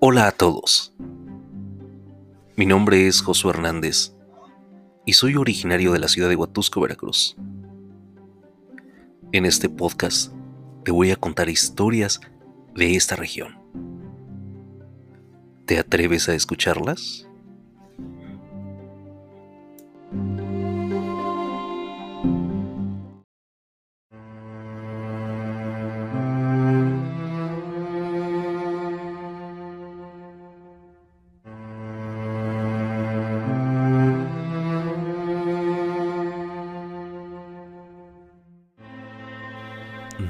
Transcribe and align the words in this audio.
Hola 0.00 0.28
a 0.28 0.30
todos. 0.30 0.94
Mi 2.56 2.66
nombre 2.66 3.08
es 3.08 3.20
Josué 3.20 3.50
Hernández 3.50 4.14
y 5.04 5.14
soy 5.14 5.34
originario 5.34 5.92
de 5.92 5.98
la 5.98 6.06
ciudad 6.06 6.28
de 6.28 6.36
Huatusco, 6.36 6.80
Veracruz. 6.80 7.36
En 9.32 9.44
este 9.44 9.68
podcast 9.68 10.32
te 10.84 10.92
voy 10.92 11.10
a 11.10 11.16
contar 11.16 11.48
historias 11.48 12.20
de 12.76 12.94
esta 12.94 13.16
región. 13.16 13.58
¿Te 15.66 15.80
atreves 15.80 16.28
a 16.28 16.34
escucharlas? 16.34 17.27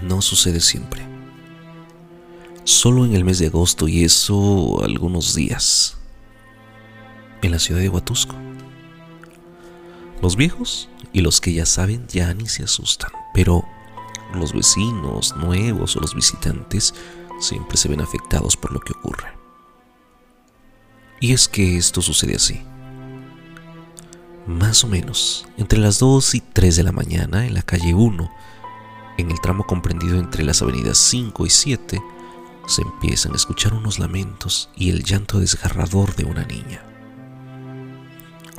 No 0.03 0.23
sucede 0.23 0.61
siempre. 0.61 1.07
Solo 2.65 3.05
en 3.05 3.15
el 3.15 3.25
mes 3.25 3.39
de 3.39 3.47
agosto 3.47 3.89
y 3.89 4.05
eso 4.05 4.83
algunos 4.83 5.35
días. 5.35 5.97
En 7.43 7.53
la 7.53 7.59
ciudad 7.59 7.81
de 7.81 7.89
Huatusco. 7.89 8.35
Los 10.21 10.37
viejos 10.37 10.89
y 11.13 11.21
los 11.21 11.41
que 11.41 11.53
ya 11.53 11.65
saben 11.65 12.07
ya 12.09 12.35
ni 12.35 12.49
se 12.49 12.65
asustan, 12.65 13.11
pero 13.33 13.65
los 14.35 14.53
vecinos 14.53 15.35
nuevos 15.37 15.97
o 15.97 16.01
los 16.01 16.15
visitantes 16.15 16.95
siempre 17.41 17.77
se 17.77 17.89
ven 17.89 18.01
afectados 18.01 18.57
por 18.57 18.73
lo 18.73 18.81
que 18.81 18.93
ocurre. 18.93 19.29
Y 21.21 21.33
es 21.33 21.49
que 21.49 21.77
esto 21.77 22.03
sucede 22.03 22.37
así. 22.37 22.61
Más 24.47 24.85
o 24.85 24.89
menos, 24.89 25.47
entre 25.57 25.79
las 25.79 25.99
2 25.99 26.35
y 26.35 26.41
3 26.41 26.77
de 26.77 26.83
la 26.83 26.93
mañana 26.93 27.47
en 27.47 27.55
la 27.55 27.63
calle 27.63 27.95
1, 27.95 28.31
en 29.19 29.31
el 29.31 29.41
tramo 29.41 29.65
comprendido 29.65 30.19
entre 30.19 30.45
las 30.45 30.63
avenidas 30.63 30.97
5 30.97 31.45
y 31.45 31.51
7, 31.51 32.03
se 32.67 32.83
empiezan 32.83 33.33
a 33.33 33.37
escuchar 33.37 33.75
unos 33.75 33.99
lamentos 33.99 34.71
y 34.77 34.91
el 34.91 35.03
llanto 35.03 35.41
desgarrador 35.41 36.15
de 36.15 36.25
una 36.25 36.45
niña. 36.45 36.83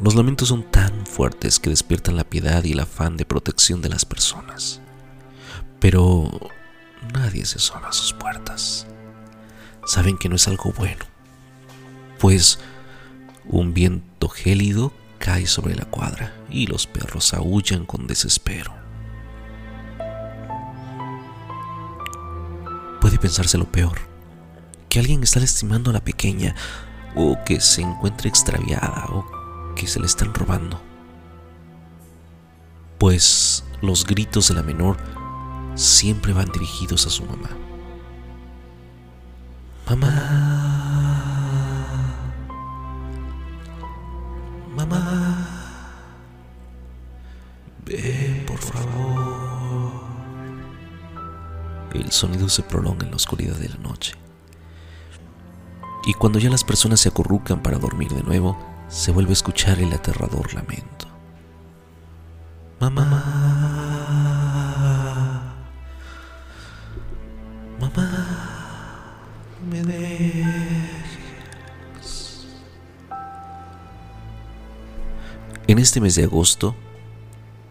Los 0.02 0.16
lamentos 0.16 0.50
son 0.50 0.64
tan 0.64 1.06
fuertes 1.06 1.60
que 1.60 1.70
despiertan 1.70 2.16
la 2.16 2.24
piedad 2.24 2.64
y 2.64 2.74
el 2.74 2.80
afán 2.82 3.18
de 3.18 3.26
protección 3.26 3.82
de 3.82 3.90
las 3.90 4.06
personas. 4.06 4.82
Pero 5.80 6.30
nadie 7.14 7.46
se 7.46 7.58
asoma 7.58 7.90
a 7.90 7.94
sus 7.94 8.14
puertas. 8.14 8.86
Saben 9.86 10.18
que 10.18 10.30
no 10.30 10.36
es 10.36 10.48
algo 10.48 10.74
bueno, 10.74 11.06
pues 12.20 12.60
un 13.46 13.74
viento 13.74 14.28
gélido 14.28 14.92
cae 15.20 15.48
sobre 15.48 15.76
la 15.76 15.86
cuadra 15.86 16.34
y 16.50 16.68
los 16.68 16.86
perros 16.86 17.34
aullan 17.34 17.86
con 17.86 18.08
desespero. 18.08 18.79
Pensarse 23.20 23.58
lo 23.58 23.72
peor, 23.72 23.98
que 24.90 25.00
alguien 25.00 25.24
está 25.24 25.40
lastimando 25.40 25.90
a 25.90 25.94
la 25.94 26.04
pequeña 26.04 26.56
o 27.16 27.38
que 27.46 27.60
se 27.62 27.82
encuentre 27.82 28.30
extraviada 28.30 29.06
o 29.10 29.26
que 29.76 29.88
se 29.88 30.00
le 30.00 30.06
están 30.06 30.34
robando. 30.34 30.82
Pues 32.98 33.64
los 33.82 34.06
gritos 34.06 34.50
de 34.50 34.56
la 34.56 34.64
menor 34.64 34.98
siempre 35.76 36.34
van 36.34 36.52
dirigidos 36.52 37.06
a 37.08 37.10
su 37.10 37.24
mamá. 37.26 37.50
Mamá. 39.88 40.60
Mamá. 44.76 45.49
El 51.94 52.12
sonido 52.12 52.50
se 52.50 52.64
prolonga 52.64 53.06
en 53.06 53.12
la 53.12 53.18
oscuridad 53.18 53.56
de 53.56 53.70
la 53.70 53.78
noche. 53.78 54.16
Y 56.06 56.14
cuando 56.14 56.40
ya 56.40 56.50
las 56.50 56.64
personas 56.64 57.00
se 57.00 57.10
acurrucan 57.10 57.62
para 57.62 57.78
dormir 57.78 58.12
de 58.12 58.24
nuevo, 58.24 58.58
se 58.88 59.12
vuelve 59.12 59.32
a 59.32 59.34
escuchar 59.34 59.80
el 59.80 59.92
aterrador 59.94 60.54
lamento. 60.54 61.08
Mamá. 62.80 63.06
Mamá. 67.80 68.26
Me 69.70 69.84
dejes. 69.84 70.50
En 75.68 75.80
este 75.80 76.02
mes 76.02 76.16
de 76.16 76.24
agosto, 76.24 76.76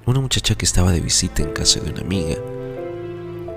una 0.07 0.21
muchacha 0.21 0.55
que 0.55 0.65
estaba 0.65 0.93
de 0.93 1.01
visita 1.01 1.43
en 1.43 1.53
casa 1.53 1.81
de 1.81 1.91
una 1.91 2.03
amiga 2.03 2.37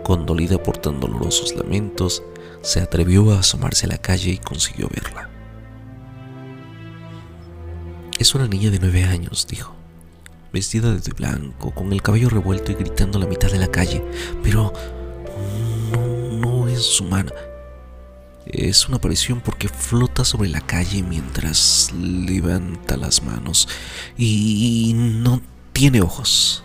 Condolida 0.04 0.62
por 0.62 0.78
tan 0.78 1.00
dolorosos 1.00 1.56
lamentos, 1.56 2.24
se 2.62 2.80
atrevió 2.80 3.32
a 3.32 3.40
asomarse 3.40 3.86
a 3.86 3.90
la 3.90 3.98
calle 3.98 4.32
y 4.32 4.38
consiguió 4.38 4.88
verla. 4.90 5.30
Es 8.20 8.36
una 8.36 8.48
niña 8.48 8.70
de 8.70 8.80
nueve 8.80 9.04
años, 9.04 9.48
dijo, 9.50 9.76
vestida 10.54 10.94
de 10.94 11.12
blanco, 11.14 11.72
con 11.72 11.92
el 11.92 12.02
cabello 12.02 12.30
revuelto 12.30 12.72
y 12.72 12.76
gritando 12.76 13.18
a 13.18 13.22
la 13.22 13.28
mitad 13.28 13.52
de 13.52 13.58
la 13.58 13.70
calle, 13.70 14.04
pero 14.44 14.74
no, 15.92 16.38
no 16.38 16.68
es 16.68 17.00
humana. 17.02 17.32
Es 18.46 18.88
una 18.88 18.98
aparición 18.98 19.42
porque 19.42 19.70
flota 19.70 20.26
sobre 20.26 20.50
la 20.50 20.62
calle 20.62 21.04
mientras 21.04 21.92
levanta 21.94 22.98
las 22.98 23.24
manos 23.24 23.68
y 24.18 24.94
no 24.96 25.42
tiene 25.74 26.02
ojos 26.02 26.64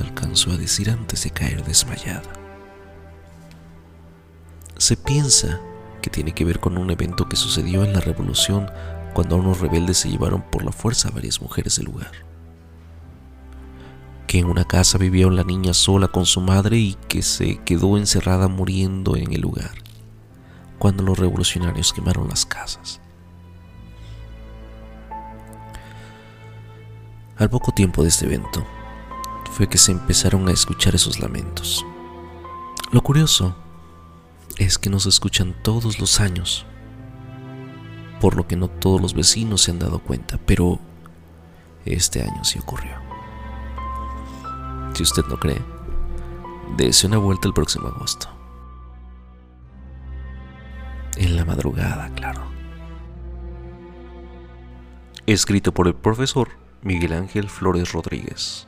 alcanzó 0.00 0.52
a 0.52 0.56
decir 0.56 0.90
antes 0.90 1.24
de 1.24 1.30
caer 1.30 1.64
desmayada. 1.64 2.32
Se 4.76 4.96
piensa 4.96 5.60
que 6.02 6.10
tiene 6.10 6.32
que 6.32 6.44
ver 6.44 6.60
con 6.60 6.76
un 6.76 6.90
evento 6.90 7.28
que 7.28 7.36
sucedió 7.36 7.84
en 7.84 7.92
la 7.92 8.00
revolución 8.00 8.70
cuando 9.14 9.36
unos 9.36 9.60
rebeldes 9.60 9.98
se 9.98 10.10
llevaron 10.10 10.42
por 10.42 10.64
la 10.64 10.72
fuerza 10.72 11.08
a 11.08 11.12
varias 11.12 11.40
mujeres 11.40 11.76
del 11.76 11.86
lugar. 11.86 12.12
Que 14.26 14.38
en 14.38 14.46
una 14.46 14.64
casa 14.64 14.98
vivía 14.98 15.26
una 15.26 15.44
niña 15.44 15.72
sola 15.72 16.08
con 16.08 16.26
su 16.26 16.40
madre 16.40 16.76
y 16.76 16.94
que 17.08 17.22
se 17.22 17.58
quedó 17.58 17.96
encerrada 17.96 18.48
muriendo 18.48 19.16
en 19.16 19.32
el 19.32 19.40
lugar 19.40 19.84
cuando 20.78 21.02
los 21.02 21.18
revolucionarios 21.18 21.92
quemaron 21.92 22.28
las 22.28 22.44
casas. 22.44 23.00
Al 27.36 27.48
poco 27.48 27.72
tiempo 27.72 28.02
de 28.02 28.08
este 28.08 28.26
evento, 28.26 28.66
fue 29.54 29.68
que 29.68 29.78
se 29.78 29.92
empezaron 29.92 30.48
a 30.48 30.50
escuchar 30.50 30.96
esos 30.96 31.20
lamentos. 31.20 31.86
Lo 32.90 33.02
curioso 33.02 33.54
es 34.58 34.78
que 34.78 34.90
no 34.90 34.98
se 34.98 35.10
escuchan 35.10 35.54
todos 35.62 36.00
los 36.00 36.18
años, 36.18 36.66
por 38.20 38.34
lo 38.34 38.48
que 38.48 38.56
no 38.56 38.66
todos 38.66 39.00
los 39.00 39.14
vecinos 39.14 39.62
se 39.62 39.70
han 39.70 39.78
dado 39.78 40.00
cuenta, 40.00 40.40
pero 40.44 40.80
este 41.84 42.22
año 42.24 42.42
sí 42.42 42.58
ocurrió. 42.58 42.96
Si 44.92 45.04
usted 45.04 45.24
no 45.26 45.38
cree, 45.38 45.62
dése 46.76 47.06
una 47.06 47.18
vuelta 47.18 47.46
el 47.46 47.54
próximo 47.54 47.86
agosto. 47.86 48.26
En 51.16 51.36
la 51.36 51.44
madrugada, 51.44 52.10
claro. 52.16 52.42
Escrito 55.26 55.72
por 55.72 55.86
el 55.86 55.94
profesor 55.94 56.48
Miguel 56.82 57.12
Ángel 57.12 57.48
Flores 57.48 57.92
Rodríguez. 57.92 58.66